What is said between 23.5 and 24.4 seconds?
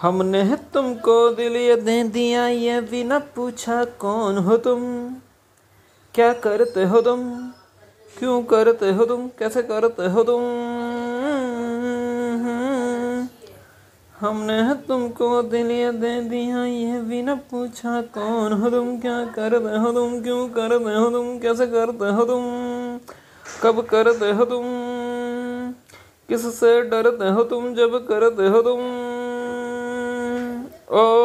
कब करते